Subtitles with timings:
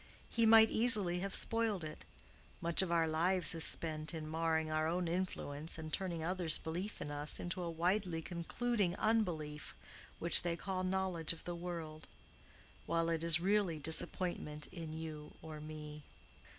[0.31, 5.07] He might easily have spoiled it:—much of our lives is spent in marring our own
[5.07, 9.75] influence and turning others' belief in us into a widely concluding unbelief
[10.17, 12.07] which they call knowledge of the world,
[12.87, 16.01] while it is really disappointment in you or me.